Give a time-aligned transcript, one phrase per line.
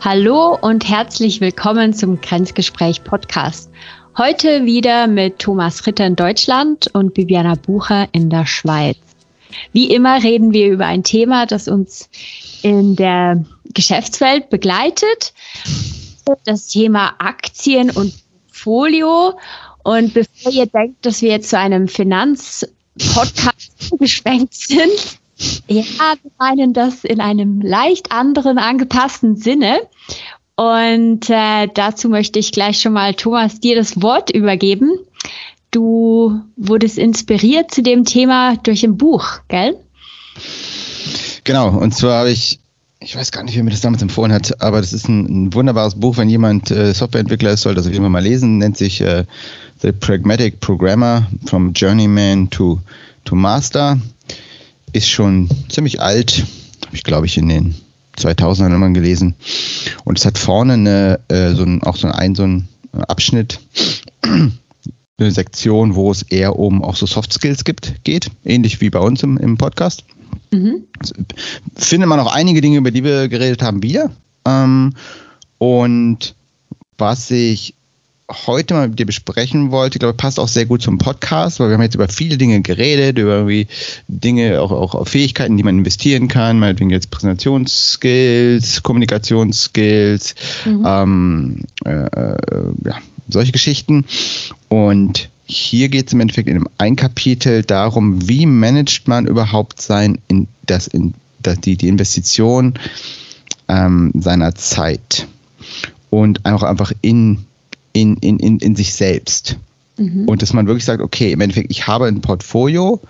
[0.00, 3.68] Hallo und herzlich willkommen zum Grenzgespräch Podcast.
[4.16, 8.96] Heute wieder mit Thomas Ritter in Deutschland und Bibiana Bucher in der Schweiz.
[9.72, 12.08] Wie immer reden wir über ein Thema, das uns
[12.62, 13.44] in der
[13.74, 15.34] Geschäftswelt begleitet.
[16.44, 18.14] Das Thema Aktien und
[18.52, 19.36] Folio.
[19.82, 25.18] Und bevor ihr denkt, dass wir jetzt zu einem Finanzpodcast geschwenkt sind,
[25.68, 25.82] ja,
[26.22, 29.80] wir meinen das in einem leicht anderen, angepassten Sinne.
[30.56, 34.98] Und äh, dazu möchte ich gleich schon mal Thomas dir das Wort übergeben.
[35.70, 39.76] Du wurdest inspiriert zu dem Thema durch ein Buch, gell?
[41.44, 42.58] Genau, und zwar habe ich,
[42.98, 45.54] ich weiß gar nicht, wer mir das damals empfohlen hat, aber das ist ein, ein
[45.54, 48.76] wunderbares Buch, wenn jemand äh, Softwareentwickler ist, soll das auf jeden Fall mal lesen, nennt
[48.76, 49.24] sich äh,
[49.80, 52.80] The Pragmatic Programmer from Journeyman to,
[53.24, 53.98] to Master
[54.92, 56.44] ist schon ziemlich alt,
[56.86, 57.74] habe ich glaube ich in den
[58.18, 59.34] 2000ern immer gelesen.
[60.04, 63.60] Und es hat vorne eine, äh, so ein, auch so ein, so ein Abschnitt,
[64.22, 69.00] eine Sektion, wo es eher um auch so Soft Skills gibt, geht, ähnlich wie bei
[69.00, 70.04] uns im, im Podcast.
[70.50, 70.84] Mhm.
[70.98, 71.14] Also,
[71.76, 74.10] findet man auch einige Dinge, über die wir geredet haben, wieder.
[74.44, 74.94] Ähm,
[75.58, 76.34] und
[76.96, 77.74] was ich
[78.30, 81.68] heute mal mit dir besprechen wollte, ich glaube, passt auch sehr gut zum Podcast, weil
[81.68, 83.66] wir haben jetzt über viele Dinge geredet, über irgendwie
[84.06, 90.34] Dinge, auch, auch Fähigkeiten, die man investieren kann, meinetwegen jetzt Präsentationsskills, Kommunikationsskills,
[90.66, 90.84] mhm.
[90.86, 92.36] ähm, äh, äh,
[92.84, 92.98] ja,
[93.28, 94.04] solche Geschichten.
[94.68, 99.80] Und hier geht es im Endeffekt in einem ein Kapitel darum, wie managt man überhaupt
[99.80, 102.74] sein, in das, in, das, die, die Investition
[103.68, 105.26] ähm, seiner Zeit
[106.10, 107.46] und auch einfach in
[108.00, 109.56] in, in, in, in sich selbst.
[109.96, 110.28] Mhm.
[110.28, 113.00] Und dass man wirklich sagt, okay, im Endeffekt, ich habe ein Portfolio,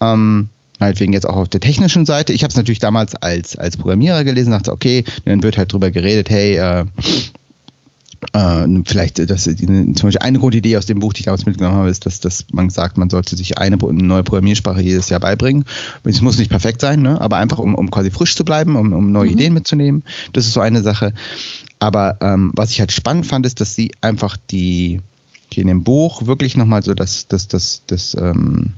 [0.00, 2.32] ähm, meinetwegen jetzt auch auf der technischen Seite.
[2.32, 5.90] Ich habe es natürlich damals als, als Programmierer gelesen, dachte, okay, dann wird halt drüber
[5.90, 6.84] geredet, hey, äh,
[8.32, 11.90] äh, vielleicht, das, zum Beispiel eine Grundidee aus dem Buch, die ich damals mitgenommen habe,
[11.90, 15.64] ist, dass, dass man sagt, man sollte sich eine, eine neue Programmiersprache jedes Jahr beibringen.
[16.04, 17.20] Es muss nicht perfekt sein, ne?
[17.20, 19.34] aber einfach, um, um quasi frisch zu bleiben, um, um neue mhm.
[19.34, 20.02] Ideen mitzunehmen.
[20.32, 21.12] Das ist so eine Sache.
[21.78, 25.00] Aber ähm, was ich halt spannend fand, ist, dass sie einfach die,
[25.52, 28.72] die in dem Buch wirklich nochmal so das, das, das, das, ähm,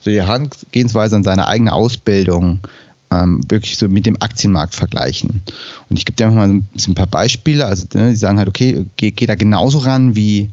[0.00, 2.60] so die Herangehensweise an seine eigene Ausbildung
[3.10, 5.42] ähm, wirklich so mit dem Aktienmarkt vergleichen.
[5.88, 7.66] Und ich gebe dir mal ein, bisschen ein paar Beispiele.
[7.66, 10.48] Also ne, die sagen halt, okay, geh, geh da genauso ran wie,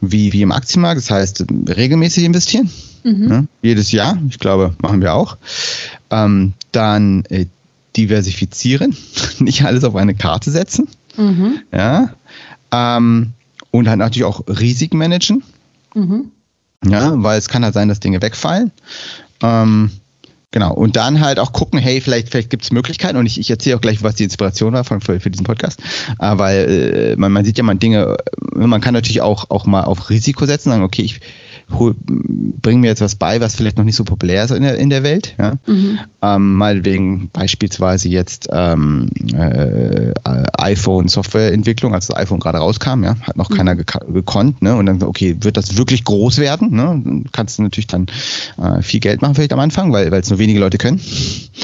[0.00, 0.98] wie, wie im Aktienmarkt.
[0.98, 2.70] Das heißt, regelmäßig investieren.
[3.02, 3.26] Mhm.
[3.26, 5.36] Ne, jedes Jahr, ich glaube, machen wir auch.
[6.10, 7.46] Ähm, dann äh,
[7.96, 8.96] diversifizieren,
[9.40, 10.86] nicht alles auf eine Karte setzen.
[11.20, 11.60] Mhm.
[11.72, 12.10] Ja.
[12.72, 13.32] Ähm,
[13.70, 15.42] und halt natürlich auch Risiken managen.
[15.94, 16.30] Mhm.
[16.84, 18.70] Ja, weil es kann halt sein, dass Dinge wegfallen.
[19.42, 19.90] Ähm,
[20.50, 20.72] genau.
[20.72, 23.18] Und dann halt auch gucken, hey, vielleicht, vielleicht gibt es Möglichkeiten.
[23.18, 25.80] Und ich, ich erzähle auch gleich, was die Inspiration war von, für, für diesen Podcast.
[26.18, 28.16] Äh, weil äh, man, man sieht ja mal Dinge,
[28.54, 31.20] man kann natürlich auch, auch mal auf Risiko setzen, sagen, okay, ich
[31.70, 34.90] bring mir jetzt was bei, was vielleicht noch nicht so populär ist in der, in
[34.90, 35.34] der Welt.
[35.38, 35.54] Ja?
[35.66, 35.98] Mhm.
[36.22, 40.12] Ähm, mal wegen beispielsweise jetzt ähm, äh,
[40.58, 43.54] iPhone-Softwareentwicklung, als das iPhone gerade rauskam, ja, hat noch mhm.
[43.54, 44.62] keiner gekonnt.
[44.62, 44.76] Ne?
[44.76, 46.74] Und dann, okay, wird das wirklich groß werden?
[46.74, 47.24] Ne?
[47.32, 48.06] Kannst du natürlich dann
[48.60, 51.00] äh, viel Geld machen, vielleicht am Anfang, weil es nur wenige Leute können.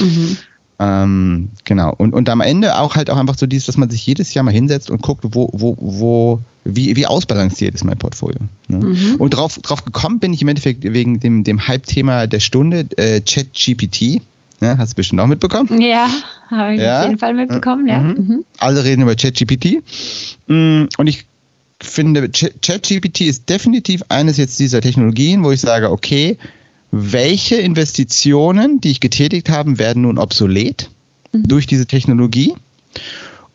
[0.00, 0.36] Mhm.
[0.78, 1.94] Ähm, genau.
[1.96, 4.44] Und, und am Ende auch halt auch einfach so dieses, dass man sich jedes Jahr
[4.44, 8.40] mal hinsetzt und guckt, wo, wo, wo, wie, wie ausbalanciert ist mein Portfolio.
[8.68, 8.78] Ne?
[8.78, 9.16] Mhm.
[9.16, 13.20] Und drauf, drauf gekommen bin ich im Endeffekt wegen dem, dem Hype-Thema der Stunde, äh,
[13.20, 14.20] ChatGPT.
[14.60, 15.80] Ja, hast du bestimmt auch mitbekommen?
[15.80, 16.08] Ja,
[16.50, 17.00] habe ich ja.
[17.00, 18.00] auf jeden Fall mitbekommen, ja.
[18.00, 18.26] Mhm.
[18.26, 18.44] Mhm.
[18.58, 19.82] Alle reden über ChatGPT.
[20.46, 21.26] Mm, und ich
[21.80, 26.38] finde, ChatGPT ist definitiv eines jetzt dieser Technologien, wo ich sage, okay,
[26.90, 30.90] welche Investitionen, die ich getätigt habe, werden nun obsolet
[31.32, 31.48] mhm.
[31.48, 32.54] durch diese Technologie.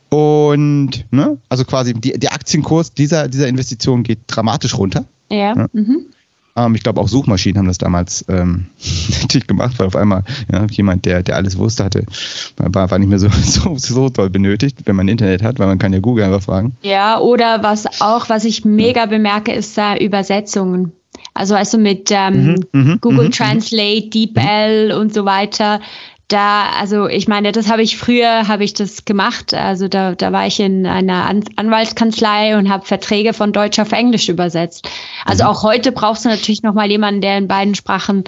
[0.09, 5.05] Und ne, also quasi die, der Aktienkurs dieser, dieser Investition geht dramatisch runter.
[5.29, 5.55] Ja.
[5.55, 5.67] ja.
[5.71, 6.05] Mhm.
[6.55, 8.65] Ähm, ich glaube, auch Suchmaschinen haben das damals ähm,
[9.21, 12.05] natürlich gemacht, weil auf einmal ja, jemand, der, der alles wusste, hatte,
[12.57, 15.79] war, war nicht mehr so, so, so toll benötigt, wenn man Internet hat, weil man
[15.79, 16.75] kann ja Google einfach fragen.
[16.81, 20.91] Ja, oder was auch, was ich mega bemerke, ist da Übersetzungen.
[21.33, 25.81] Also also mit ähm, mhm, mhm Google mhm, Translate, DeepL und so weiter.
[26.27, 29.53] Da, also ich meine, das habe ich früher, habe ich das gemacht.
[29.53, 33.91] Also da, da war ich in einer An Anwaltskanzlei und habe Verträge von Deutsch auf
[33.91, 34.87] Englisch übersetzt.
[35.25, 35.49] Also mhm.
[35.49, 38.23] auch heute brauchst du natürlich noch mal jemanden, der in beiden Sprachen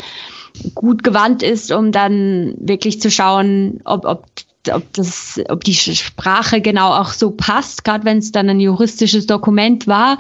[0.76, 4.26] gut gewandt ist, um dann wirklich zu schauen, ob, ob
[4.72, 9.28] ob das, ob die Sprache genau auch so passt, gerade wenn es dann ein juristisches
[9.28, 10.18] Dokument war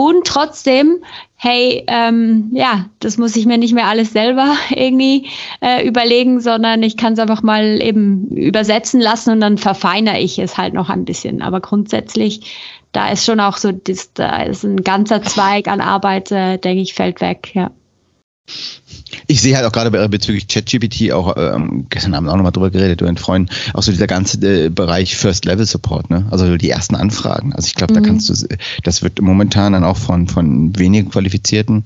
[0.00, 1.04] und trotzdem,
[1.42, 5.26] hey, ähm, ja, das muss ich mir nicht mehr alles selber irgendwie
[5.62, 10.38] äh, überlegen, sondern ich kann es einfach mal eben übersetzen lassen und dann verfeinere ich
[10.38, 11.40] es halt noch ein bisschen.
[11.40, 12.42] Aber grundsätzlich,
[12.92, 16.82] da ist schon auch so, das, da ist ein ganzer Zweig an Arbeit, äh, denke
[16.82, 17.70] ich, fällt weg, ja.
[19.26, 23.00] Ich sehe halt auch gerade bezüglich ChatGPT auch ähm, gestern Abend auch nochmal drüber geredet,
[23.00, 26.26] du und Freunden, auch so dieser ganze äh, Bereich First Level Support, ne?
[26.30, 27.52] Also die ersten Anfragen.
[27.52, 27.98] Also ich glaube, mhm.
[27.98, 28.34] da kannst du,
[28.84, 31.84] das wird momentan dann auch von von weniger qualifizierten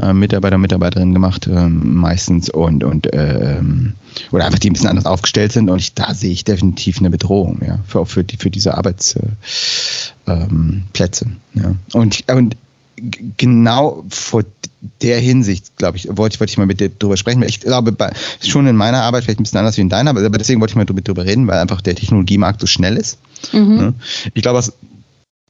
[0.00, 3.94] äh, Mitarbeiter Mitarbeiterinnen gemacht, äh, meistens und und ähm,
[4.30, 7.10] oder einfach die ein bisschen anders aufgestellt sind und ich, da sehe ich definitiv eine
[7.10, 9.30] Bedrohung, ja, für für die für diese Arbeitsplätze.
[10.26, 10.84] Äh, ähm,
[11.54, 11.74] ja.
[11.92, 12.56] Und und
[13.36, 14.44] genau vor
[15.02, 17.42] der Hinsicht, glaube ich, wollte, wollte ich mal mit dir drüber sprechen.
[17.42, 18.12] Ich glaube, bei,
[18.42, 20.76] schon in meiner Arbeit vielleicht ein bisschen anders wie in deiner, aber deswegen wollte ich
[20.76, 23.18] mal mit drüber reden, weil einfach der Technologiemarkt so schnell ist.
[23.52, 23.76] Mhm.
[23.76, 23.94] Ne?
[24.34, 24.72] Ich glaube, was,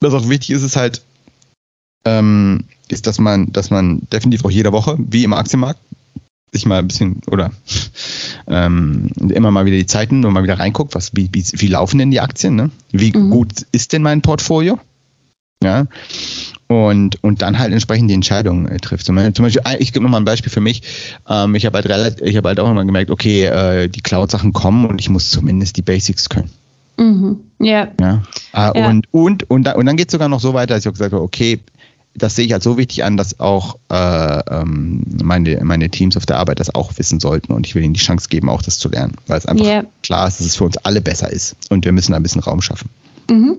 [0.00, 1.02] was auch wichtig ist, ist halt,
[2.04, 5.80] ähm, ist, dass man, dass man definitiv auch jede Woche, wie im Aktienmarkt,
[6.52, 7.52] sich mal ein bisschen oder
[8.48, 11.98] ähm, immer mal wieder die Zeiten und mal wieder reinguckt, was, wie, wie, wie laufen
[11.98, 12.70] denn die Aktien, ne?
[12.90, 13.30] Wie mhm.
[13.30, 14.80] gut ist denn mein Portfolio?
[15.62, 15.86] Ja
[16.70, 19.04] und, und dann halt entsprechend die Entscheidungen äh, trifft.
[19.04, 20.82] Zum Beispiel, ich gebe nochmal ein Beispiel für mich.
[21.28, 24.52] Ähm, ich habe halt relativ, ich habe halt auch immer gemerkt, okay, äh, die Cloud-Sachen
[24.52, 26.50] kommen und ich muss zumindest die Basics können.
[26.96, 27.40] Mhm.
[27.60, 27.88] Yeah.
[28.00, 28.22] Ja.
[28.52, 28.88] Äh, ja.
[28.88, 31.12] Und, und, und, und dann geht es sogar noch so weiter, dass ich auch gesagt
[31.12, 31.58] habe, okay,
[32.14, 36.26] das sehe ich als so wichtig an, dass auch äh, ähm, meine, meine Teams auf
[36.26, 38.78] der Arbeit das auch wissen sollten und ich will ihnen die Chance geben, auch das
[38.78, 39.84] zu lernen, weil es einfach yeah.
[40.04, 42.62] klar ist, dass es für uns alle besser ist und wir müssen ein bisschen Raum
[42.62, 42.90] schaffen.
[43.28, 43.58] Mhm.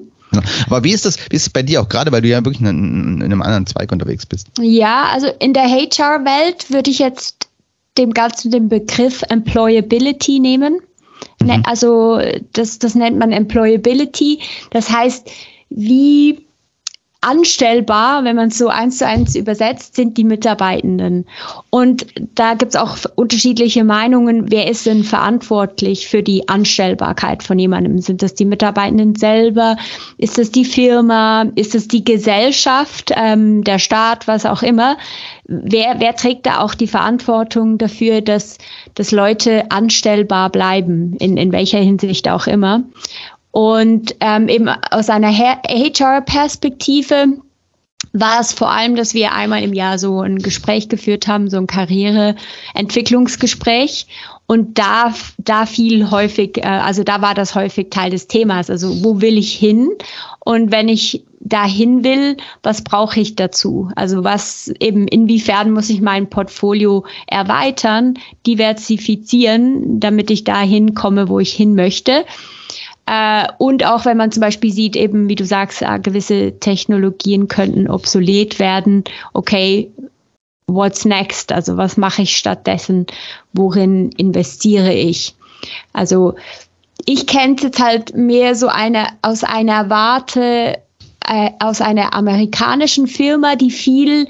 [0.67, 2.61] Aber wie ist das, wie ist es bei dir auch, gerade weil du ja wirklich
[2.61, 2.67] in,
[3.17, 4.47] in einem anderen Zweig unterwegs bist?
[4.59, 7.49] Ja, also in der HR-Welt würde ich jetzt
[7.97, 10.79] dem Ganzen den Begriff Employability nehmen.
[11.43, 11.63] Ne, mhm.
[11.65, 12.19] Also
[12.53, 14.39] das, das nennt man Employability.
[14.71, 15.29] Das heißt,
[15.69, 16.45] wie
[17.21, 21.27] anstellbar, wenn man es so eins zu eins übersetzt, sind die Mitarbeitenden.
[21.69, 27.59] Und da gibt es auch unterschiedliche Meinungen, wer ist denn verantwortlich für die Anstellbarkeit von
[27.59, 27.99] jemandem?
[27.99, 29.77] Sind das die Mitarbeitenden selber?
[30.17, 31.45] Ist das die Firma?
[31.53, 34.97] Ist es die Gesellschaft, ähm, der Staat, was auch immer?
[35.45, 38.57] Wer, wer trägt da auch die Verantwortung dafür, dass,
[38.95, 42.83] dass Leute anstellbar bleiben, in, in welcher Hinsicht auch immer?
[43.51, 47.39] Und ähm, eben aus einer HR-Perspektive
[48.13, 51.57] war es vor allem, dass wir einmal im Jahr so ein Gespräch geführt haben, so
[51.57, 54.07] ein Karriereentwicklungsgespräch.
[54.47, 58.69] Und da, da fiel häufig, äh, also da war das häufig Teil des Themas.
[58.69, 59.89] Also wo will ich hin?
[60.39, 63.91] Und wenn ich dahin will, was brauche ich dazu?
[63.95, 68.15] Also was eben, inwiefern muss ich mein Portfolio erweitern,
[68.45, 72.25] diversifizieren, damit ich dahin komme, wo ich hin möchte?
[73.05, 77.47] Äh, und auch wenn man zum Beispiel sieht, eben wie du sagst, äh, gewisse Technologien
[77.47, 79.03] könnten obsolet werden.
[79.33, 79.91] Okay,
[80.67, 81.51] what's next?
[81.51, 83.07] Also was mache ich stattdessen?
[83.53, 85.35] Worin investiere ich?
[85.93, 86.35] Also
[87.05, 90.79] ich kenne es jetzt halt mehr so eine aus einer Warte,
[91.25, 94.27] äh, aus einer amerikanischen Firma, die viel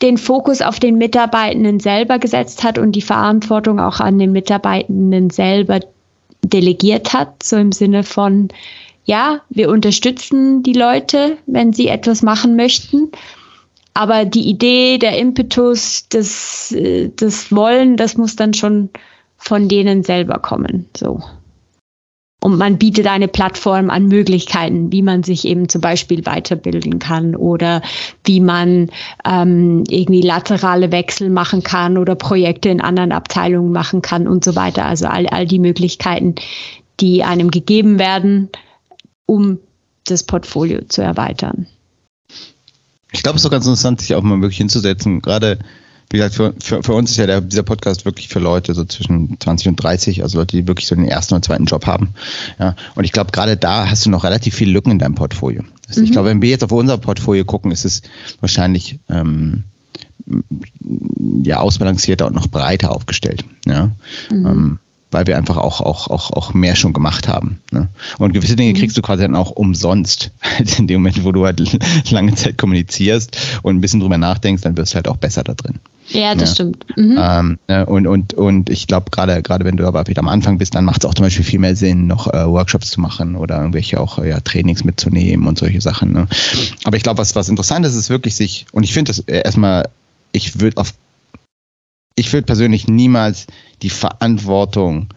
[0.00, 5.30] den Fokus auf den Mitarbeitenden selber gesetzt hat und die Verantwortung auch an den Mitarbeitenden
[5.30, 5.80] selber
[6.44, 8.48] delegiert hat, so im Sinne von,
[9.04, 13.10] ja, wir unterstützen die Leute, wenn sie etwas machen möchten.
[13.94, 18.90] Aber die Idee, der Impetus, das, äh, das Wollen, das muss dann schon
[19.36, 20.86] von denen selber kommen.
[20.96, 21.20] So.
[22.42, 27.36] Und man bietet eine Plattform an Möglichkeiten, wie man sich eben zum Beispiel weiterbilden kann
[27.36, 27.82] oder
[28.24, 28.90] wie man
[29.24, 34.56] ähm, irgendwie laterale Wechsel machen kann oder Projekte in anderen Abteilungen machen kann und so
[34.56, 34.86] weiter.
[34.86, 36.34] Also all, all die Möglichkeiten,
[36.98, 38.48] die einem gegeben werden,
[39.24, 39.60] um
[40.06, 41.68] das Portfolio zu erweitern.
[43.12, 45.60] Ich glaube, es ist auch ganz interessant, sich auch mal wirklich hinzusetzen, gerade
[46.12, 48.84] wie gesagt, für, für, für uns ist ja der, dieser Podcast wirklich für Leute so
[48.84, 52.10] zwischen 20 und 30, also Leute, die wirklich so den ersten oder zweiten Job haben.
[52.58, 55.62] Ja, und ich glaube, gerade da hast du noch relativ viele Lücken in deinem Portfolio.
[55.88, 56.06] Also mhm.
[56.06, 58.02] Ich glaube, wenn wir jetzt auf unser Portfolio gucken, ist es
[58.40, 59.64] wahrscheinlich ähm,
[61.42, 63.44] ja ausbalancierter und noch breiter aufgestellt.
[63.66, 63.90] Ja.
[64.30, 64.46] Mhm.
[64.46, 64.78] Ähm,
[65.12, 67.60] weil wir einfach auch, auch, auch, auch mehr schon gemacht haben.
[67.70, 67.88] Ne?
[68.18, 68.76] Und gewisse Dinge mhm.
[68.78, 70.30] kriegst du quasi dann auch umsonst.
[70.78, 71.62] In dem Moment, wo du halt
[72.10, 75.54] lange Zeit kommunizierst und ein bisschen drüber nachdenkst, dann wirst du halt auch besser da
[75.54, 75.78] drin.
[76.08, 76.54] Ja, das ja.
[76.56, 76.86] stimmt.
[76.96, 77.18] Mhm.
[77.18, 80.58] Ähm, ne, und, und, und ich glaube, gerade gerade wenn du aber wieder am Anfang
[80.58, 83.36] bist, dann macht es auch zum Beispiel viel mehr Sinn, noch äh, Workshops zu machen
[83.36, 86.12] oder irgendwelche auch ja, Trainings mitzunehmen und solche Sachen.
[86.12, 86.26] Ne?
[86.84, 89.88] Aber ich glaube, was, was interessant ist, ist wirklich sich, und ich finde das erstmal,
[90.32, 90.92] ich würde auf
[92.14, 93.46] ich würde persönlich niemals
[93.82, 95.08] die Verantwortung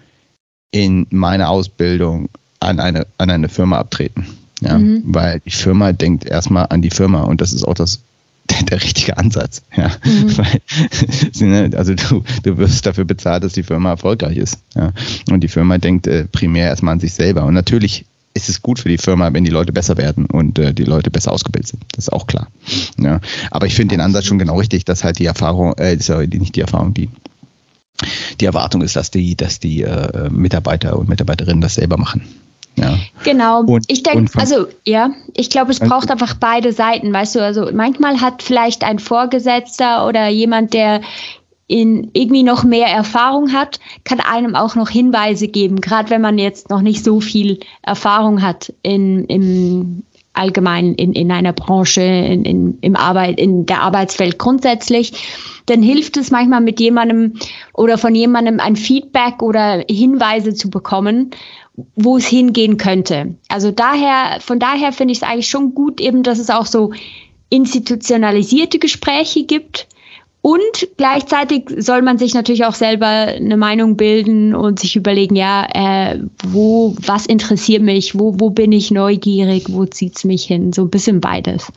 [0.72, 4.25] in meiner Ausbildung an eine, an eine Firma abtreten.
[4.62, 5.04] Ja, mhm.
[5.06, 8.02] weil die Firma denkt erstmal an die Firma und das ist auch das
[8.50, 9.64] der, der richtige Ansatz.
[9.75, 9.92] Ja.
[10.04, 10.38] Mhm.
[10.38, 10.62] Weil,
[11.70, 14.60] ne, also du, du wirst dafür bezahlt, dass die Firma erfolgreich ist.
[14.75, 14.92] Ja.
[15.30, 17.44] Und die Firma denkt äh, primär erstmal an sich selber.
[17.46, 20.74] Und natürlich ist es gut für die Firma, wenn die Leute besser werden und äh,
[20.74, 21.84] die Leute besser ausgebildet sind.
[21.94, 22.48] Das ist auch klar.
[23.00, 23.22] Ja.
[23.50, 26.56] Aber ich finde den Ansatz schon genau richtig, dass halt die Erfahrung, äh, sorry, nicht
[26.56, 27.10] die Erfahrung, die
[28.42, 32.27] die Erwartung ist, dass die, dass die äh, Mitarbeiter und Mitarbeiterinnen das selber machen.
[32.77, 32.98] Ja.
[33.24, 33.62] Genau.
[33.62, 37.39] Und, ich denke, also ja, ich glaube, es braucht einfach beide Seiten, weißt du.
[37.42, 41.00] Also manchmal hat vielleicht ein Vorgesetzter oder jemand, der
[41.67, 46.38] in irgendwie noch mehr Erfahrung hat, kann einem auch noch Hinweise geben, gerade wenn man
[46.38, 50.03] jetzt noch nicht so viel Erfahrung hat in, im
[50.36, 55.13] allgemein in, in einer Branche, in, in, im Arbeit, in der Arbeitswelt grundsätzlich,
[55.65, 57.34] dann hilft es manchmal mit jemandem
[57.74, 61.31] oder von jemandem ein Feedback oder Hinweise zu bekommen,
[61.95, 63.36] wo es hingehen könnte.
[63.48, 66.91] Also daher, von daher finde ich es eigentlich schon gut, eben, dass es auch so
[67.50, 69.88] institutionalisierte Gespräche gibt.
[70.46, 75.66] Und gleichzeitig soll man sich natürlich auch selber eine Meinung bilden und sich überlegen, ja,
[75.74, 80.72] äh, wo, was interessiert mich, wo, wo bin ich neugierig, wo zieht es mich hin?
[80.72, 81.74] So ein bisschen beides.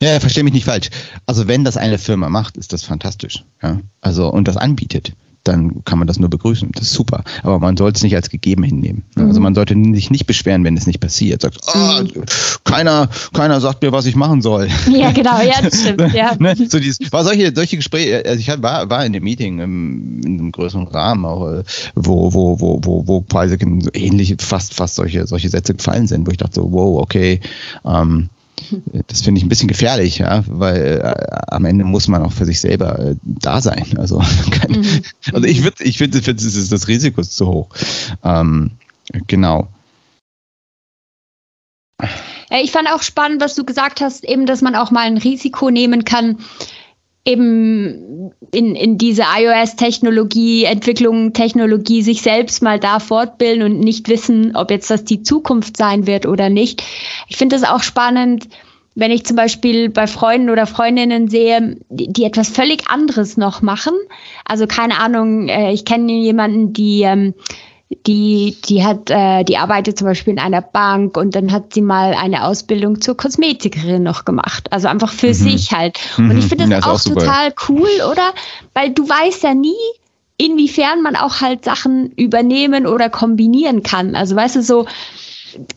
[0.00, 0.90] Ja, verstehe mich nicht falsch.
[1.26, 3.42] Also wenn das eine Firma macht, ist das fantastisch.
[3.60, 3.80] Ja?
[4.00, 5.12] Also und das anbietet
[5.48, 6.70] dann kann man das nur begrüßen.
[6.72, 7.22] Das ist super.
[7.42, 9.04] Aber man sollte es nicht als gegeben hinnehmen.
[9.14, 9.26] Mhm.
[9.26, 11.42] Also man sollte sich nicht beschweren, wenn es nicht passiert.
[11.42, 12.02] Sagt, oh,
[12.64, 14.68] keiner, keiner sagt mir, was ich machen soll.
[14.90, 16.14] Ja, genau, ja, das stimmt.
[16.14, 16.34] Ja.
[16.38, 16.54] ne?
[16.56, 20.38] so dieses, war solche, solche Gespräche, also ich war, war in dem Meeting im, in
[20.38, 21.62] einem größeren Rahmen, auch, äh,
[21.94, 23.56] wo, wo, wo, wo, wo quasi
[23.92, 27.40] ähnliche, fast, fast solche, solche Sätze gefallen sind, wo ich dachte so, wow, okay,
[27.84, 28.30] ähm,
[29.08, 32.44] das finde ich ein bisschen gefährlich, ja, weil äh, am Ende muss man auch für
[32.44, 33.96] sich selber äh, da sein.
[33.98, 34.18] Also,
[34.50, 35.02] keine, mhm.
[35.32, 37.68] also ich würde, ich finde, find, das, das Risiko ist zu hoch.
[38.24, 38.72] Ähm,
[39.26, 39.68] genau.
[42.50, 45.70] Ich fand auch spannend, was du gesagt hast, eben, dass man auch mal ein Risiko
[45.70, 46.38] nehmen kann,
[47.26, 54.56] eben in, in diese iOS-Technologie, Entwicklung, Technologie sich selbst mal da fortbilden und nicht wissen,
[54.56, 56.82] ob jetzt das die Zukunft sein wird oder nicht.
[57.28, 58.48] Ich finde das auch spannend,
[58.94, 63.60] wenn ich zum Beispiel bei Freunden oder Freundinnen sehe, die, die etwas völlig anderes noch
[63.60, 63.92] machen.
[64.46, 67.34] Also keine Ahnung, äh, ich kenne jemanden, die ähm,
[67.88, 71.82] die, die hat, äh, die arbeitet zum Beispiel in einer Bank und dann hat sie
[71.82, 74.72] mal eine Ausbildung zur Kosmetikerin noch gemacht.
[74.72, 75.34] Also einfach für mhm.
[75.34, 75.98] sich halt.
[76.18, 76.48] Und ich mhm.
[76.48, 78.32] finde das, das auch, auch total cool, oder?
[78.74, 79.74] Weil du weißt ja nie,
[80.36, 84.16] inwiefern man auch halt Sachen übernehmen oder kombinieren kann.
[84.16, 84.86] Also weißt du, so,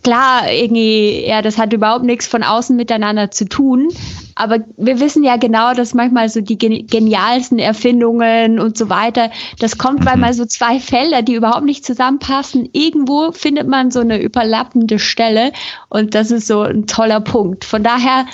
[0.03, 3.89] klar, irgendwie, ja, das hat überhaupt nichts von außen miteinander zu tun.
[4.35, 9.77] Aber wir wissen ja genau, dass manchmal so die genialsten Erfindungen und so weiter, das
[9.77, 10.21] kommt, weil mhm.
[10.21, 12.69] mal so zwei Felder, die überhaupt nicht zusammenpassen.
[12.71, 15.51] Irgendwo findet man so eine überlappende Stelle
[15.89, 17.65] und das ist so ein toller Punkt.
[17.65, 18.25] Von daher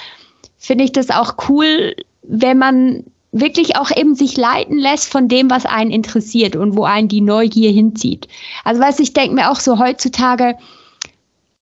[0.57, 5.49] finde ich das auch cool, wenn man wirklich auch eben sich leiten lässt von dem,
[5.49, 8.27] was einen interessiert und wo einen die Neugier hinzieht.
[8.63, 10.55] Also was ich denke mir auch so heutzutage,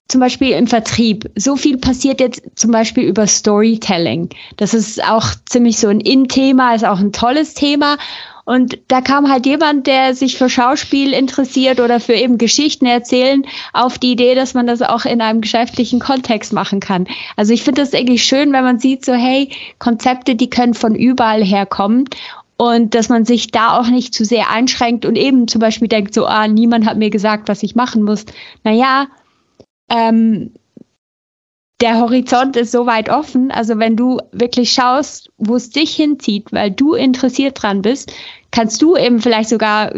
[0.08, 1.30] zum Beispiel im Vertrieb.
[1.36, 4.30] So viel passiert jetzt zum Beispiel über Storytelling.
[4.58, 7.98] Das ist auch ziemlich so ein In-Thema, ist auch ein tolles Thema.
[8.46, 13.44] Und da kam halt jemand, der sich für Schauspiel interessiert oder für eben Geschichten erzählen,
[13.72, 17.08] auf die Idee, dass man das auch in einem geschäftlichen Kontext machen kann.
[17.38, 20.94] Also ich finde das eigentlich schön, wenn man sieht, so hey, Konzepte, die können von
[20.94, 22.10] überall herkommen
[22.58, 26.14] und dass man sich da auch nicht zu sehr einschränkt und eben zum Beispiel denkt,
[26.14, 28.26] so, ah, niemand hat mir gesagt, was ich machen muss.
[28.66, 29.08] Naja,
[29.94, 30.52] ähm,
[31.82, 33.52] der Horizont ist so weit offen.
[33.52, 38.14] Also wenn du wirklich schaust, wo es dich hinzieht, weil du interessiert dran bist,
[38.52, 39.94] kannst du eben vielleicht sogar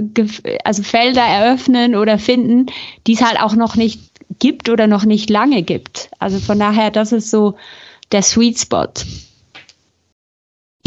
[0.63, 2.67] also Felder eröffnen oder finden,
[3.05, 4.01] die es halt auch noch nicht
[4.39, 6.09] gibt oder noch nicht lange gibt.
[6.19, 7.55] Also von daher, das ist so
[8.11, 8.87] der Sweet Spot.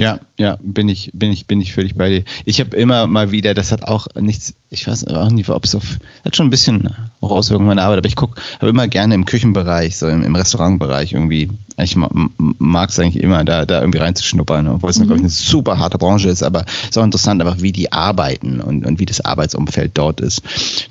[0.01, 2.25] Ja, ja, bin ich, bin ich, bin ich völlig bei dir.
[2.45, 5.75] Ich habe immer mal wieder, das hat auch nichts, ich weiß auch nicht, ob es
[5.75, 6.89] auf, hat schon ein bisschen
[7.21, 11.15] Auswirkungen meiner Arbeit, aber ich gucke, habe immer gerne im Küchenbereich, so im, im Restaurantbereich
[11.15, 15.07] irgendwie, ich mag es eigentlich immer, da, da irgendwie reinzuschnuppern, obwohl es, mhm.
[15.07, 17.91] glaube ich, eine super harte Branche ist, aber es ist auch interessant, einfach wie die
[17.91, 20.43] arbeiten und, und wie das Arbeitsumfeld dort ist.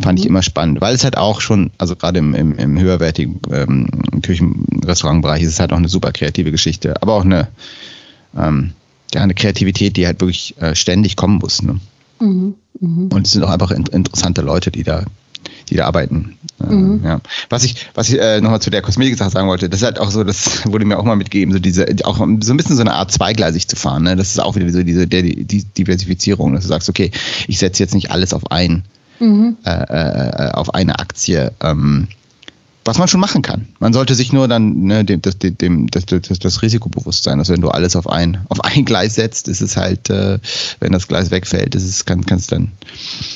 [0.01, 0.23] Fand mhm.
[0.23, 3.87] ich immer spannend, weil es halt auch schon, also gerade im, im, im höherwertigen ähm,
[4.21, 7.47] Küchen-Restaurantbereich ist es halt auch eine super kreative Geschichte, aber auch eine,
[8.37, 8.73] ähm,
[9.13, 11.61] ja, eine Kreativität, die halt wirklich äh, ständig kommen muss.
[11.61, 11.79] Ne?
[12.19, 13.15] Mhm, mh.
[13.15, 15.03] Und es sind auch einfach in, interessante Leute, die da,
[15.69, 16.37] die da arbeiten.
[16.61, 17.01] Äh, mhm.
[17.03, 17.21] ja.
[17.49, 20.11] Was ich, was ich äh, nochmal zu der Kosmetik-Sache sagen wollte, das ist halt auch
[20.11, 22.93] so, das wurde mir auch mal mitgegeben, so diese, auch so ein bisschen so eine
[22.93, 24.03] Art zweigleisig zu fahren.
[24.03, 24.15] Ne?
[24.15, 27.11] Das ist auch wieder so diese der, die Diversifizierung, dass du sagst, okay,
[27.47, 28.83] ich setze jetzt nicht alles auf ein,
[29.19, 29.57] mhm.
[29.63, 31.51] äh, äh, auf eine Aktie.
[31.61, 32.07] Ähm,
[32.87, 33.67] was man schon machen kann.
[33.79, 37.37] Man sollte sich nur dann ne, dem, das, dem, das, das, das Risiko bewusst sein,
[37.37, 40.39] dass wenn du alles auf ein, auf ein Gleis setzt, ist es halt, äh,
[40.79, 42.71] wenn das Gleis wegfällt, ist es, kann es dann,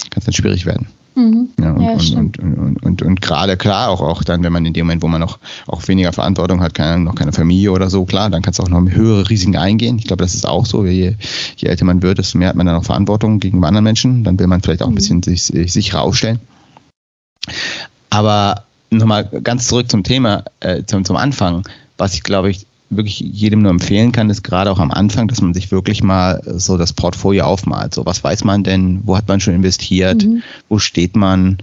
[0.10, 0.88] kann's dann schwierig werden.
[1.16, 1.50] Mhm.
[1.60, 4.66] Ja, und, ja, und, und, und, und, und, gerade klar, auch, auch dann, wenn man
[4.66, 7.90] in dem Moment, wo man noch auch weniger Verantwortung hat, keine, noch keine Familie oder
[7.90, 9.98] so, klar, dann kannst du auch noch höhere Risiken eingehen.
[10.00, 10.86] Ich glaube, das ist auch so.
[10.86, 11.16] Je,
[11.58, 14.24] je älter man wird, desto mehr hat man dann auch Verantwortung gegenüber anderen Menschen.
[14.24, 14.96] Dann will man vielleicht auch ein mhm.
[14.96, 16.40] bisschen sich, sich sicherer aufstellen.
[18.10, 21.68] Aber nochmal ganz zurück zum Thema, äh, zum, zum Anfang,
[21.98, 25.42] was ich glaube ich wirklich jedem nur empfehlen kann, ist gerade auch am Anfang, dass
[25.42, 27.96] man sich wirklich mal so das Portfolio aufmalt.
[27.96, 29.02] So, was weiß man denn?
[29.06, 30.26] Wo hat man schon investiert?
[30.26, 30.44] Mhm.
[30.68, 31.58] Wo steht man?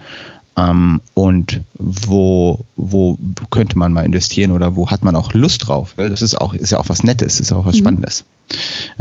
[0.57, 3.19] Ähm, und wo, wo
[3.51, 5.95] könnte man mal investieren oder wo hat man auch Lust drauf?
[5.97, 7.81] Das ist auch, ist ja auch was Nettes, ist auch was mhm.
[7.81, 8.25] Spannendes.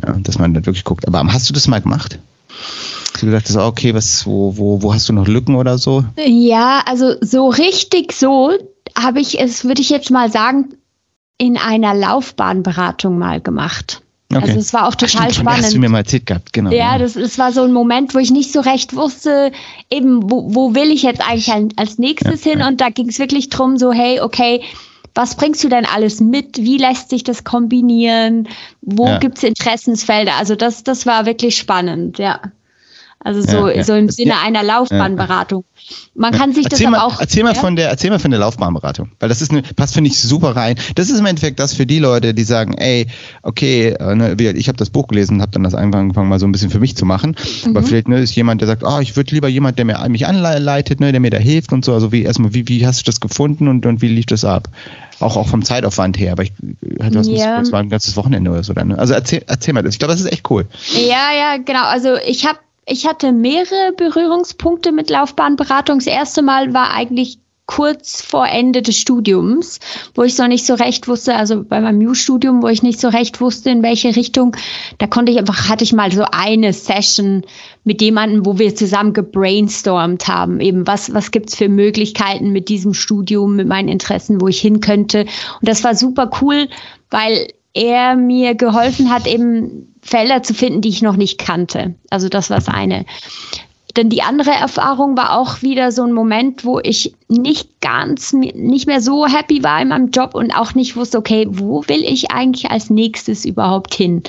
[0.05, 1.07] Ja, dass man dann wirklich guckt.
[1.07, 2.19] Aber hast du das mal gemacht?
[3.19, 6.03] Du gesagt hast, okay, was, wo, wo, wo hast du noch Lücken oder so?
[6.17, 8.51] Ja, also so richtig so
[8.97, 10.75] habe ich es, würde ich jetzt mal sagen,
[11.37, 14.01] in einer Laufbahnberatung mal gemacht.
[14.29, 14.41] Okay.
[14.41, 15.65] Also es war auch total Ach, stimmt, spannend.
[15.65, 16.71] Hast du mir mal erzählt gehabt, genau.
[16.71, 19.51] Ja, das, das war so ein Moment, wo ich nicht so recht wusste,
[19.89, 22.59] eben, wo, wo will ich jetzt eigentlich als nächstes ja, hin?
[22.59, 22.67] Ja.
[22.67, 24.61] Und da ging es wirklich drum, so, hey, okay,
[25.17, 26.57] was bringst du denn alles mit?
[26.57, 28.47] Wie lässt sich das kombinieren?
[28.81, 29.17] Wo ja.
[29.17, 30.35] gibt es Interessensfelder?
[30.37, 32.39] Also das, das war wirklich spannend, ja.
[33.19, 33.83] Also so, ja, ja.
[33.83, 35.65] so im Sinne einer Laufbahnberatung.
[36.13, 37.19] Man kann sich erzähl das mal, aber auch.
[37.19, 40.09] Erzähl mal, von der, erzähl mal von der Laufbahnberatung, weil das ist eine, passt, finde
[40.09, 40.75] ich, super rein.
[40.95, 43.07] Das ist im Endeffekt das für die Leute, die sagen, ey,
[43.41, 46.45] okay, äh, ne, ich habe das Buch gelesen und habe dann das angefangen, mal so
[46.45, 47.35] ein bisschen für mich zu machen.
[47.65, 47.71] Mhm.
[47.75, 50.27] Aber vielleicht ne, ist jemand, der sagt, oh, ich würde lieber jemand, der mir, mich
[50.27, 51.93] anleitet, ne, der mir da hilft und so.
[51.93, 54.69] Also wie erstmal, wie, wie hast du das gefunden und, und wie lief das ab?
[55.19, 56.51] Auch, auch vom Zeitaufwand her, aber ich
[57.01, 57.59] hatte das, ja.
[57.59, 58.89] das war ein ganzes Wochenende oder so dann.
[58.89, 58.99] Ne?
[58.99, 59.95] Also erzähl, erzähl mal das.
[59.95, 60.65] Ich glaube, das ist echt cool.
[60.93, 61.83] Ja, ja, genau.
[61.83, 65.99] Also ich habe ich hatte mehrere Berührungspunkte mit Laufbahnberatung.
[65.99, 69.79] Das erste Mal war eigentlich kurz vor Ende des Studiums,
[70.15, 73.09] wo ich so nicht so recht wusste, also bei meinem New-Studium, wo ich nicht so
[73.09, 74.55] recht wusste, in welche Richtung,
[74.97, 77.43] da konnte ich einfach, hatte ich mal so eine Session
[77.83, 82.93] mit jemandem, wo wir zusammen gebrainstormt haben, eben was, was gibt's für Möglichkeiten mit diesem
[82.93, 85.21] Studium, mit meinen Interessen, wo ich hin könnte.
[85.21, 86.69] Und das war super cool,
[87.09, 91.95] weil er mir geholfen hat, eben Felder zu finden, die ich noch nicht kannte.
[92.09, 93.05] Also das war das eine.
[93.97, 98.85] Denn die andere Erfahrung war auch wieder so ein Moment, wo ich nicht ganz, nicht
[98.85, 102.29] mehr so happy war in meinem Job und auch nicht wusste, okay, wo will ich
[102.29, 104.21] eigentlich als nächstes überhaupt hin?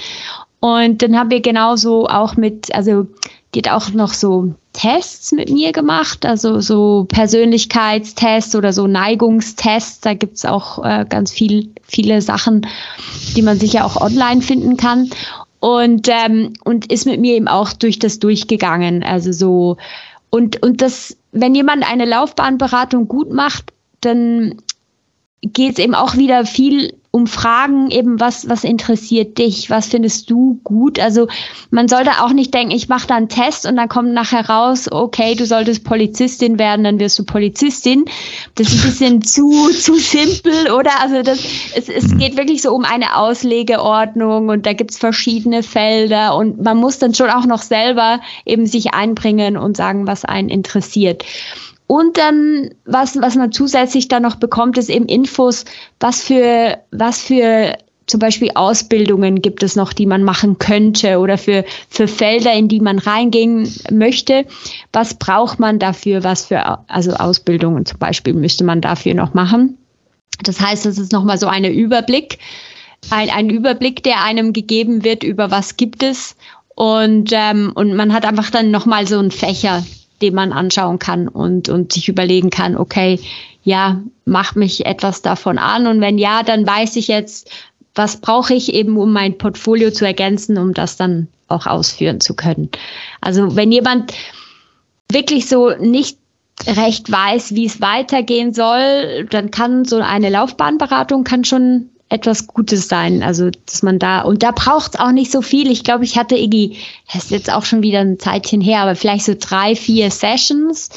[0.60, 3.06] Und dann haben wir genauso auch mit, also
[3.54, 10.00] die hat auch noch so Tests mit mir gemacht, also so Persönlichkeitstests oder so Neigungstests.
[10.00, 12.66] Da gibt's auch äh, ganz viel, viele Sachen,
[13.36, 15.10] die man sicher auch online finden kann
[15.60, 19.02] und, ähm, und ist mit mir eben auch durch das durchgegangen.
[19.02, 19.76] Also so,
[20.30, 24.56] und, und das, wenn jemand eine Laufbahnberatung gut macht, dann
[25.42, 30.28] geht es eben auch wieder viel um Fragen eben, was, was interessiert dich, was findest
[30.30, 31.00] du gut?
[31.00, 31.26] Also
[31.70, 34.92] man sollte auch nicht denken, ich mache da einen Test und dann kommt nachher raus,
[34.92, 38.04] okay, du solltest Polizistin werden, dann wirst du Polizistin.
[38.56, 41.00] Das ist ein bisschen zu, zu simpel, oder?
[41.00, 41.38] Also das,
[41.74, 46.76] es, es geht wirklich so um eine Auslegeordnung und da gibt's verschiedene Felder und man
[46.76, 51.24] muss dann schon auch noch selber eben sich einbringen und sagen, was einen interessiert.
[51.88, 55.64] Und dann, was, was man zusätzlich dann noch bekommt, ist eben Infos,
[55.98, 61.38] was für, was für zum Beispiel Ausbildungen gibt es noch, die man machen könnte oder
[61.38, 64.44] für, für Felder, in die man reingehen möchte.
[64.92, 66.24] Was braucht man dafür?
[66.24, 69.78] Was für, also Ausbildungen zum Beispiel müsste man dafür noch machen.
[70.42, 72.38] Das heißt, es ist nochmal so eine Überblick,
[73.08, 76.36] ein, ein Überblick, der einem gegeben wird über was gibt es.
[76.74, 79.82] Und, ähm, und man hat einfach dann nochmal so einen Fächer,
[80.22, 83.20] den man anschauen kann und, und sich überlegen kann, okay,
[83.62, 87.50] ja, macht mich etwas davon an und wenn ja, dann weiß ich jetzt,
[87.94, 92.34] was brauche ich eben, um mein Portfolio zu ergänzen, um das dann auch ausführen zu
[92.34, 92.70] können.
[93.20, 94.12] Also wenn jemand
[95.10, 96.18] wirklich so nicht
[96.66, 102.88] recht weiß, wie es weitergehen soll, dann kann so eine Laufbahnberatung kann schon etwas Gutes
[102.88, 103.22] sein.
[103.22, 105.70] Also, dass man da, und da braucht es auch nicht so viel.
[105.70, 106.76] Ich glaube, ich hatte irgendwie,
[107.12, 110.90] das ist jetzt auch schon wieder ein Zeitchen her, aber vielleicht so drei, vier Sessions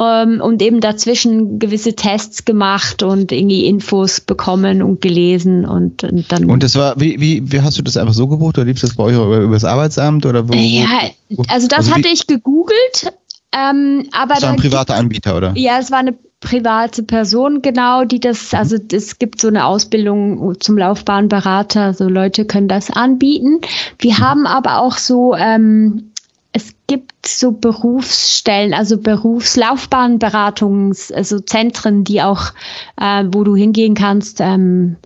[0.00, 6.30] ähm, und eben dazwischen gewisse Tests gemacht und irgendwie Infos bekommen und gelesen und, und
[6.30, 6.44] dann.
[6.46, 8.94] Und das war, wie, wie, wie hast du das einfach so gebucht oder lief das
[8.94, 10.52] bei euch über, über das Arbeitsamt oder wo?
[10.54, 11.10] Ja,
[11.48, 13.12] also das also hatte ich gegoogelt.
[13.52, 15.52] Ähm, aber das war ein privater Anbieter, oder?
[15.56, 18.58] Ja, es war eine private Person, genau, die das, mhm.
[18.58, 23.60] also es gibt so eine Ausbildung zum Laufbahnberater, so Leute können das anbieten.
[23.98, 24.18] Wir mhm.
[24.18, 26.12] haben aber auch so ähm,
[26.56, 32.54] es gibt so Berufsstellen, also Berufslaufbahnberatungs, also Zentren, die auch,
[32.98, 34.96] äh, wo du hingehen kannst, ähm,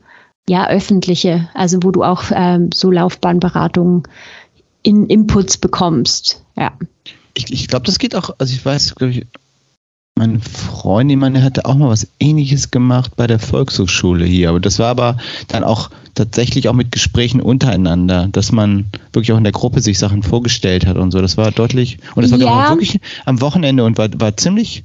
[0.48, 4.04] ja, öffentliche, also wo du auch ähm, so Laufbahnberatungen
[4.84, 6.44] in Inputs bekommst.
[6.56, 6.70] Ja.
[7.34, 9.26] Ich, ich glaube, das geht auch, also ich weiß, glaube ich,
[10.20, 14.50] meine Freundin, meine hatte auch mal was ähnliches gemacht bei der Volkshochschule hier.
[14.50, 15.16] Aber das war aber
[15.48, 19.98] dann auch tatsächlich auch mit Gesprächen untereinander, dass man wirklich auch in der Gruppe sich
[19.98, 21.22] Sachen vorgestellt hat und so.
[21.22, 22.68] Das war deutlich, und das war ja.
[22.68, 24.85] wirklich am Wochenende und war, war ziemlich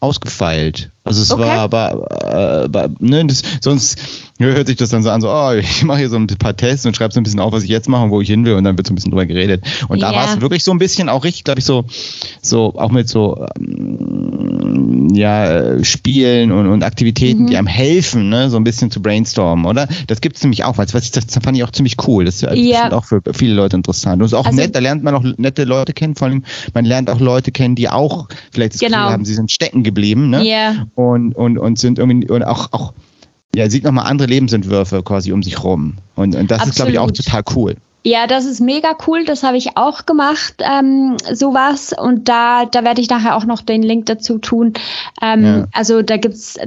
[0.00, 0.90] ausgefeilt.
[1.04, 1.42] Also es okay.
[1.42, 3.98] war aber, äh, ne, das, sonst
[4.38, 6.86] hört sich das dann so an, so, oh, ich mache hier so ein paar Tests
[6.86, 8.54] und schreibe so ein bisschen auf, was ich jetzt mache und wo ich hin will
[8.54, 9.62] und dann wird so ein bisschen drüber geredet.
[9.88, 11.84] Und da war es wirklich so ein bisschen auch richtig, glaube ich, so,
[12.42, 14.19] so auch mit so ähm,
[15.12, 17.46] ja, Spielen und, und Aktivitäten, mhm.
[17.48, 19.88] die einem helfen, ne, so ein bisschen zu brainstormen, oder?
[20.06, 22.24] Das gibt es nämlich auch, weil das, das fand ich auch ziemlich cool.
[22.24, 22.92] Das ist ja.
[22.92, 24.20] auch für viele Leute interessant.
[24.20, 26.44] Und es ist auch also, nett, da lernt man auch nette Leute kennen, vor allem
[26.74, 28.98] man lernt auch Leute kennen, die auch vielleicht das genau.
[28.98, 30.44] Gefühl haben, sie sind stecken geblieben, ne?
[30.44, 32.92] Ja und, und, und sind irgendwie und auch, auch
[33.54, 35.94] ja, sieht nochmal andere Lebensentwürfe quasi um sich rum.
[36.14, 36.68] Und, und das Absolut.
[36.68, 37.76] ist, glaube ich, auch total cool.
[38.02, 39.24] Ja, das ist mega cool.
[39.24, 41.92] Das habe ich auch gemacht, ähm, sowas.
[41.92, 44.72] Und da, da werde ich nachher auch noch den Link dazu tun.
[45.20, 45.66] Ähm, ja.
[45.72, 46.58] Also da gibt's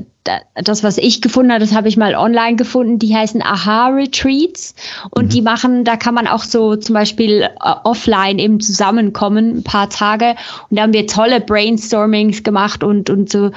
[0.54, 3.00] das, was ich gefunden habe, das habe ich mal online gefunden.
[3.00, 4.76] Die heißen Aha-Retreats.
[5.10, 5.30] Und mhm.
[5.30, 7.50] die machen, da kann man auch so zum Beispiel äh,
[7.84, 10.36] offline eben zusammenkommen, ein paar Tage.
[10.70, 13.50] Und da haben wir tolle Brainstormings gemacht und, und so,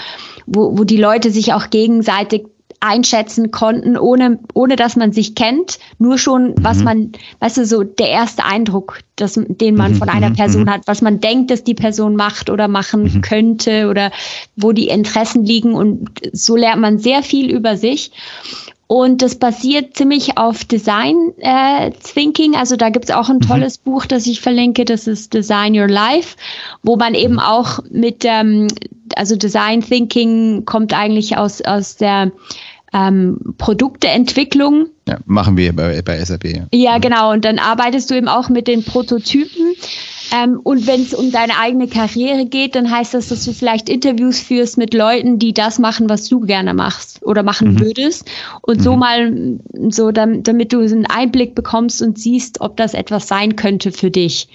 [0.46, 2.46] wo, wo die Leute sich auch gegenseitig
[2.80, 5.78] einschätzen konnten, ohne, ohne dass man sich kennt.
[5.98, 6.84] Nur schon, was mhm.
[6.84, 9.96] man, weißt du, so der erste Eindruck, das, den man mhm.
[9.96, 10.36] von einer mhm.
[10.36, 10.70] Person mhm.
[10.70, 13.20] hat, was man denkt, dass die Person macht oder machen mhm.
[13.22, 14.10] könnte oder
[14.56, 15.74] wo die Interessen liegen.
[15.74, 18.12] Und so lernt man sehr viel über sich.
[18.88, 22.54] Und das basiert ziemlich auf Design äh, Thinking.
[22.54, 23.48] Also da gibt's auch ein mhm.
[23.48, 23.90] tolles mhm.
[23.90, 24.84] Buch, das ich verlinke.
[24.84, 26.36] Das ist Design Your Life,
[26.82, 28.68] wo man eben auch mit, ähm,
[29.16, 32.32] also Design Thinking kommt eigentlich aus, aus der
[32.92, 34.88] ähm, Produkteentwicklung.
[35.08, 36.44] Ja, machen wir bei, bei SAP.
[36.44, 36.66] Ja.
[36.72, 37.32] ja, genau.
[37.32, 39.74] Und dann arbeitest du eben auch mit den Prototypen.
[40.32, 43.88] Ähm, und wenn es um deine eigene Karriere geht, dann heißt das, dass du vielleicht
[43.88, 47.80] Interviews führst mit Leuten, die das machen, was du gerne machst oder machen mhm.
[47.80, 48.28] würdest.
[48.62, 48.82] Und mhm.
[48.82, 49.58] so mal,
[49.90, 54.10] so damit, damit du einen Einblick bekommst und siehst, ob das etwas sein könnte für
[54.10, 54.48] dich.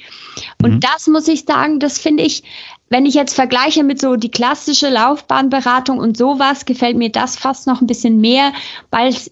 [0.61, 0.79] Und mhm.
[0.81, 2.43] das muss ich sagen, das finde ich
[2.89, 7.65] wenn ich jetzt vergleiche mit so die klassische Laufbahnberatung und sowas, gefällt mir das fast
[7.65, 8.51] noch ein bisschen mehr,
[8.89, 9.31] weil es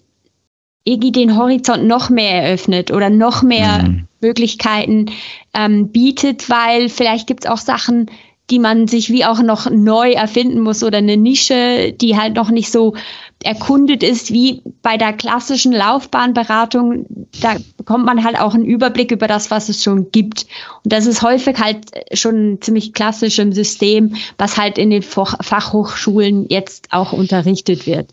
[0.84, 4.06] irgendwie den Horizont noch mehr eröffnet oder noch mehr mhm.
[4.20, 5.06] Möglichkeiten
[5.54, 8.10] ähm, bietet, weil vielleicht gibt es auch Sachen,
[8.50, 12.50] die man sich wie auch noch neu erfinden muss oder eine Nische, die halt noch
[12.50, 12.94] nicht so
[13.42, 17.06] erkundet ist wie bei der klassischen Laufbahnberatung.
[17.40, 20.46] Da bekommt man halt auch einen Überblick über das, was es schon gibt.
[20.84, 26.46] Und das ist häufig halt schon ziemlich klassisch im System, was halt in den Fachhochschulen
[26.48, 28.08] jetzt auch unterrichtet wird.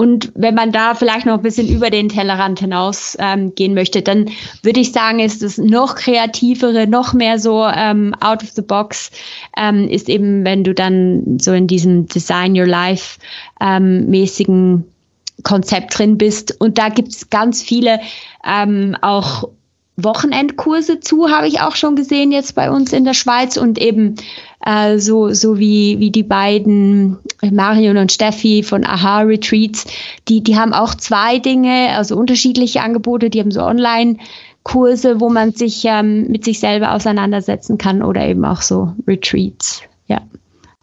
[0.00, 4.00] Und wenn man da vielleicht noch ein bisschen über den Tellerrand hinaus ähm, gehen möchte,
[4.00, 4.30] dann
[4.62, 9.10] würde ich sagen, ist es noch kreativere, noch mehr so ähm, out of the box,
[9.58, 13.20] ähm, ist eben, wenn du dann so in diesem Design Your Life
[13.60, 14.86] ähm, mäßigen
[15.42, 16.58] Konzept drin bist.
[16.58, 18.00] Und da gibt es ganz viele
[18.42, 19.50] ähm, auch
[20.04, 24.16] Wochenendkurse zu, habe ich auch schon gesehen jetzt bei uns in der Schweiz und eben
[24.64, 27.18] äh, so, so wie, wie die beiden
[27.50, 29.86] Marion und Steffi von Aha Retreats,
[30.28, 34.16] die, die haben auch zwei Dinge, also unterschiedliche Angebote, die haben so online
[34.62, 39.82] Kurse, wo man sich ähm, mit sich selber auseinandersetzen kann oder eben auch so Retreats.
[40.06, 40.20] Ja.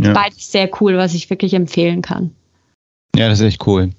[0.02, 0.14] ja.
[0.14, 2.32] Beides sehr cool, was ich wirklich empfehlen kann.
[3.16, 3.92] Ja, das ist echt cool.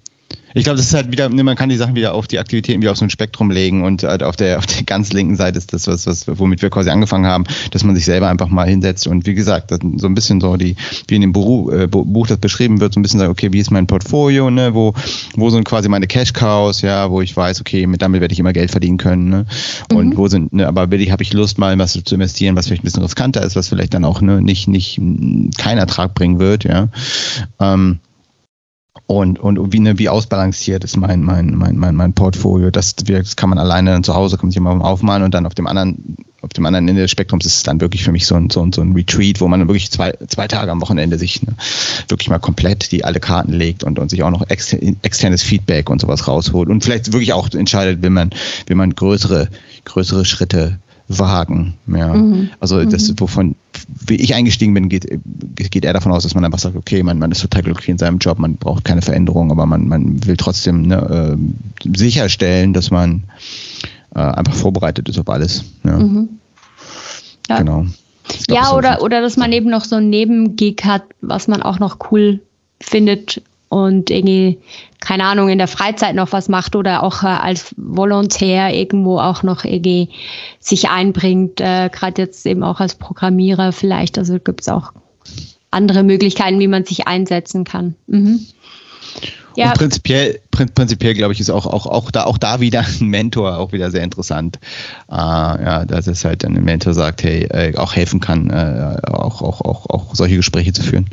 [0.54, 2.80] Ich glaube, das ist halt wieder, ne, man kann die Sachen wieder auf die Aktivitäten
[2.80, 5.58] wieder auf so ein Spektrum legen und halt auf der, auf der ganz linken Seite
[5.58, 8.66] ist das, was, was, womit wir quasi angefangen haben, dass man sich selber einfach mal
[8.66, 12.26] hinsetzt und wie gesagt, so ein bisschen so die, wie in dem Buch, äh, Buch
[12.26, 14.94] das beschrieben wird, so ein bisschen sagen, okay, wie ist mein Portfolio, ne, wo,
[15.36, 18.40] wo sind quasi meine Cash Cows, ja, wo ich weiß, okay, mit damit werde ich
[18.40, 19.46] immer Geld verdienen können, ne,
[19.92, 20.16] und mhm.
[20.16, 22.82] wo sind, ne, aber will ich, habe ich Lust mal was zu investieren, was vielleicht
[22.82, 25.00] ein bisschen riskanter ist, was vielleicht dann auch, ne, nicht, nicht,
[25.58, 26.88] keinen Ertrag bringen wird, ja,
[27.60, 28.00] ähm,
[29.08, 32.70] und, und wie, ne, wie ausbalanciert ist mein, mein, mein, mein, mein Portfolio.
[32.70, 35.46] Das, das kann man alleine dann zu Hause, kann man sich immer aufmalen und dann
[35.46, 38.26] auf dem anderen, auf dem anderen Ende des Spektrums ist es dann wirklich für mich
[38.26, 41.16] so ein, so ein, so ein Retreat, wo man wirklich zwei, zwei Tage am Wochenende
[41.16, 41.54] sich ne,
[42.08, 46.02] wirklich mal komplett die alle Karten legt und, und sich auch noch externes Feedback und
[46.02, 48.28] sowas rausholt und vielleicht wirklich auch entscheidet, will man,
[48.66, 49.48] will man größere,
[49.86, 51.74] größere Schritte wagen.
[51.86, 52.12] Ja.
[52.14, 52.50] Mhm.
[52.60, 53.20] Also das, mhm.
[53.20, 53.54] wovon
[54.06, 55.06] wie ich eingestiegen bin, geht,
[55.70, 57.98] geht er davon aus, dass man einfach sagt, okay, man, man ist total glücklich in
[57.98, 62.90] seinem Job, man braucht keine Veränderung, aber man, man will trotzdem ne, äh, sicherstellen, dass
[62.90, 63.24] man
[64.14, 65.64] äh, einfach vorbereitet ist auf alles.
[65.84, 65.98] Ja.
[65.98, 66.28] Mhm.
[67.48, 67.58] ja.
[67.58, 67.86] Genau.
[68.50, 72.10] Ja, oder, oder dass man eben noch so einen Nebengig hat, was man auch noch
[72.10, 72.40] cool
[72.80, 74.58] findet und irgendwie,
[75.00, 79.42] keine Ahnung, in der Freizeit noch was macht oder auch äh, als Volontär irgendwo auch
[79.42, 80.10] noch irgendwie
[80.58, 84.18] sich einbringt, äh, gerade jetzt eben auch als Programmierer vielleicht.
[84.18, 84.92] Also gibt es auch
[85.70, 87.94] andere Möglichkeiten, wie man sich einsetzen kann.
[88.06, 88.40] Mhm.
[89.58, 89.70] Ja.
[89.70, 93.58] Und prinzipiell, prinzipiell glaube ich, ist auch, auch, auch, da, auch da wieder ein Mentor
[93.58, 94.58] auch wieder sehr interessant.
[95.10, 99.42] Äh, ja, dass es halt ein Mentor sagt, hey, äh, auch helfen kann, äh, auch,
[99.42, 101.06] auch, auch, auch solche Gespräche zu führen.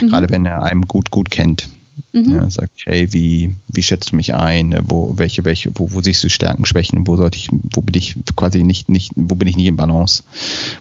[0.00, 0.08] Mhm.
[0.08, 1.68] Gerade wenn er einem gut, gut kennt.
[2.12, 2.34] Mhm.
[2.34, 4.78] Ja, sagt, hey, wie, wie schätzt du mich ein?
[4.84, 7.06] Wo, welche, welche, wo, wo siehst du Stärken, Schwächen?
[7.06, 10.22] Wo sollte ich, wo bin ich quasi nicht, nicht, wo bin ich nicht im Balance?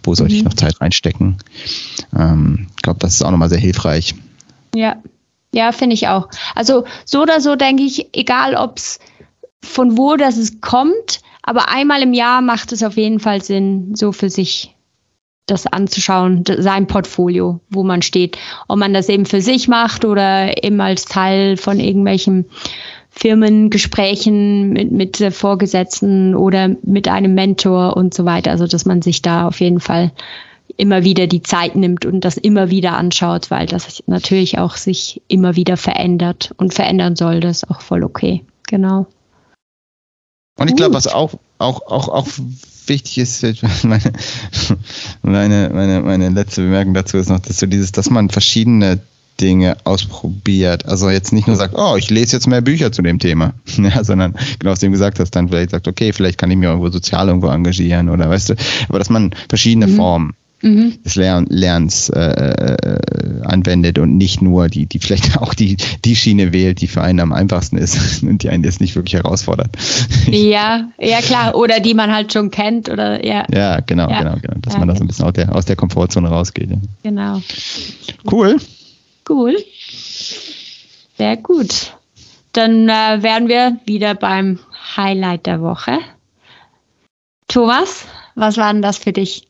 [0.04, 0.40] Wo sollte mhm.
[0.40, 1.38] ich noch Zeit reinstecken?
[2.18, 4.16] Ähm, ich glaube, das ist auch nochmal sehr hilfreich.
[4.76, 4.98] Ja,
[5.52, 6.30] ja, finde ich auch.
[6.56, 9.00] Also so oder so denke ich, egal ob es
[9.62, 13.96] von wo das es kommt, aber einmal im Jahr macht es auf jeden Fall Sinn,
[13.96, 14.76] so für sich
[15.50, 18.38] das anzuschauen, sein Portfolio, wo man steht.
[18.68, 22.46] Ob man das eben für sich macht oder eben als Teil von irgendwelchen
[23.10, 28.52] Firmengesprächen mit, mit Vorgesetzten oder mit einem Mentor und so weiter.
[28.52, 30.12] Also, dass man sich da auf jeden Fall
[30.78, 35.22] immer wieder die Zeit nimmt und das immer wieder anschaut, weil das natürlich auch sich
[35.28, 37.40] immer wieder verändert und verändern soll.
[37.40, 38.44] Das ist auch voll okay.
[38.68, 39.08] Genau.
[40.58, 42.28] Und ich glaube, was auch, auch, auch, auch
[42.88, 43.44] wichtig ist,
[43.84, 44.12] meine,
[45.22, 49.00] meine, meine, meine letzte Bemerkung dazu ist noch, dass so dieses, dass man verschiedene
[49.40, 50.86] Dinge ausprobiert.
[50.86, 54.04] Also jetzt nicht nur sagt, oh, ich lese jetzt mehr Bücher zu dem Thema, ja,
[54.04, 56.68] sondern genau was du eben gesagt hast, dann vielleicht sagt, okay, vielleicht kann ich mich
[56.68, 58.56] irgendwo sozial irgendwo engagieren oder weißt du,
[58.90, 59.96] aber dass man verschiedene mhm.
[59.96, 61.02] Formen mhm.
[61.04, 66.16] des Lern Lernens äh, äh, anwendet und nicht nur die, die vielleicht auch die, die
[66.16, 69.70] Schiene wählt, die für einen am einfachsten ist und die einen jetzt nicht wirklich herausfordert.
[70.30, 73.46] Ja, ja klar, oder die man halt schon kennt oder ja.
[73.52, 74.20] Ja, genau, ja.
[74.20, 74.56] genau, genau.
[74.62, 76.70] Dass ja, man da so ein bisschen aus der, aus der Komfortzone rausgeht.
[76.70, 76.78] Ja.
[77.04, 77.42] Genau.
[78.30, 78.58] Cool.
[79.28, 79.58] Cool.
[81.18, 81.94] Sehr gut.
[82.54, 84.60] Dann äh, wären wir wieder beim
[84.96, 86.00] Highlight der Woche.
[87.48, 89.49] Thomas, was war denn das für dich?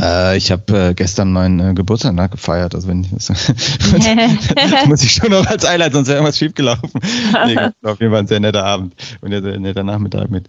[0.00, 3.46] Äh, ich habe äh, gestern meinen äh, Geburtstag nachgefeiert, also wenn ich das, das
[4.86, 6.90] muss ich schon noch als Highlight, sonst wäre irgendwas schiefgelaufen.
[7.46, 10.48] nee, auf jeden Fall ein sehr netter Abend und ein sehr netter Nachmittag mit,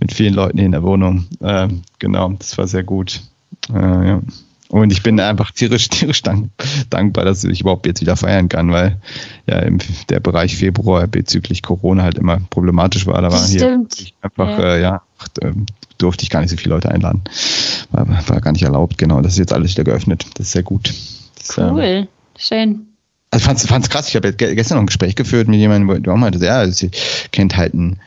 [0.00, 1.26] mit vielen Leuten hier in der Wohnung.
[1.42, 3.20] Ähm, genau, das war sehr gut.
[3.70, 4.20] Äh, ja.
[4.68, 6.50] Und ich bin einfach tierisch, tierisch dank,
[6.90, 9.00] dankbar, dass ich überhaupt jetzt wieder feiern kann, weil
[9.46, 13.20] ja im, der Bereich Februar bezüglich Corona halt immer problematisch war.
[13.22, 13.86] Da war hier
[14.20, 15.02] einfach, ja, äh, ja
[15.42, 15.66] ähm,
[15.98, 17.22] durfte ich gar nicht so viele Leute einladen.
[17.90, 19.20] War, war gar nicht erlaubt, genau.
[19.20, 20.26] Das ist jetzt alles wieder geöffnet.
[20.34, 20.92] Das ist sehr gut.
[21.36, 22.86] Das, cool, ähm, schön.
[23.30, 24.08] Also fand's, fand's krass.
[24.08, 26.90] Ich habe gestern noch ein Gespräch geführt mit jemandem, der auch meinte, ja, sie
[27.32, 27.98] kennt halt ein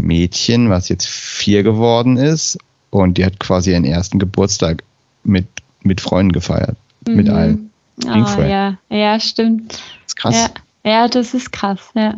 [0.00, 2.58] Mädchen, was jetzt vier geworden ist
[2.90, 4.82] und die hat quasi ihren ersten Geburtstag
[5.24, 5.46] mit,
[5.82, 6.76] mit Freunden gefeiert.
[7.06, 7.16] Mhm.
[7.16, 7.70] Mit allen.
[8.06, 9.72] Oh, ja, ja, stimmt.
[9.72, 10.50] Das ist krass.
[10.84, 12.14] Ja, ja das ist krass, ja.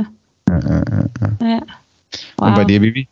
[0.49, 1.63] ja, ja, ja.
[2.37, 2.49] Wow.
[2.49, 3.09] Und bei dir, Bibi?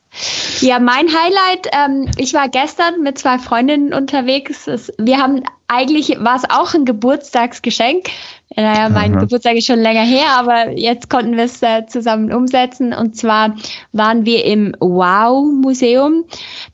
[0.60, 4.66] Ja, mein Highlight, ähm, ich war gestern mit zwei Freundinnen unterwegs.
[4.66, 8.08] Es, wir haben eigentlich, war es auch ein Geburtstagsgeschenk.
[8.56, 9.20] Naja, mein Aha.
[9.20, 12.92] Geburtstag ist schon länger her, aber jetzt konnten wir es äh, zusammen umsetzen.
[12.92, 13.54] Und zwar
[13.92, 16.24] waren wir im Wow-Museum.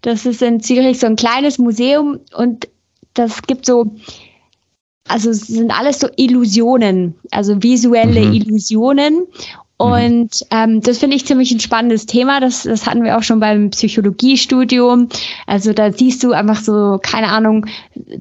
[0.03, 2.69] Das ist in Zürich so ein kleines Museum und
[3.15, 3.95] das gibt so
[5.07, 8.33] also es sind alles so Illusionen, also visuelle mhm.
[8.33, 9.27] Illusionen.
[9.81, 9.87] Mhm.
[9.87, 12.41] Und ähm, das finde ich ziemlich ein spannendes Thema.
[12.41, 15.09] Das, das hatten wir auch schon beim Psychologiestudium.
[15.47, 17.67] Also da siehst du einfach so, keine Ahnung,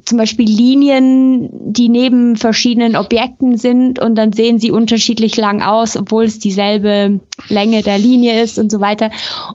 [0.06, 5.96] zum Beispiel Linien, die neben verschiedenen Objekten sind und dann sehen sie unterschiedlich lang aus,
[5.96, 9.12] obwohl es dieselbe Länge der Linie ist und so weiter.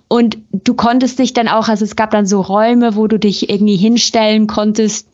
[0.06, 3.50] Und du konntest dich dann auch, also es gab dann so Räume, wo du dich
[3.50, 5.07] irgendwie hinstellen konntest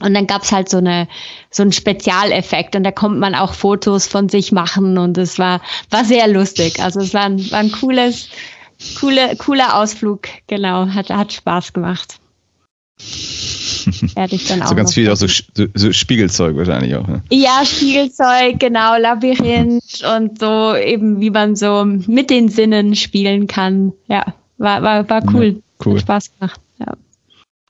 [0.00, 1.08] und dann gab's halt so eine
[1.50, 5.60] so einen Spezialeffekt und da kommt man auch Fotos von sich machen und es war
[5.90, 6.80] war sehr lustig.
[6.80, 8.28] Also es war ein, war ein cooles
[8.98, 10.22] coole cooler Ausflug.
[10.48, 12.18] Genau, hat hat Spaß gemacht.
[14.14, 17.06] Werde ich dann auch so ganz viel auch so, so, so, Spiegelzeug wahrscheinlich auch.
[17.06, 17.22] Ne?
[17.30, 23.92] Ja, Spiegelzeug, genau, Labyrinth und so eben wie man so mit den Sinnen spielen kann.
[24.08, 25.46] Ja, war war war cool.
[25.46, 25.94] Ja, cool.
[25.94, 26.60] Hat Spaß gemacht.
[26.78, 26.94] Ja.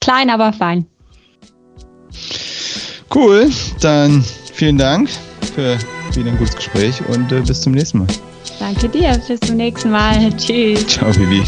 [0.01, 0.87] Klein, aber fein.
[3.15, 3.51] Cool,
[3.81, 5.09] dann vielen Dank
[5.55, 5.79] für
[6.15, 8.09] wieder ein gutes Gespräch und äh, bis zum nächsten Mal.
[8.59, 10.33] Danke dir, bis zum nächsten Mal.
[10.37, 10.87] Tschüss.
[10.87, 11.43] Ciao, Vivi.